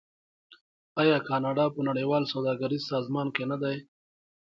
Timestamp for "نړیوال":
1.89-2.23